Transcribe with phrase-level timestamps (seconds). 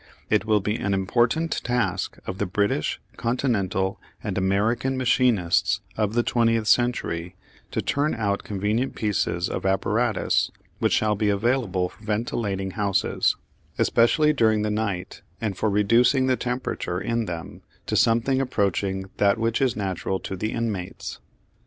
[0.31, 6.23] It will be an important task of the British, Continental and American machinists of the
[6.23, 7.35] twentieth century
[7.69, 13.35] to turn out convenient pieces of apparatus which shall be available for ventilating houses,
[13.77, 19.37] especially during the night, and for reducing the temperature in them to something approaching that
[19.37, 21.19] which is natural to the inmates.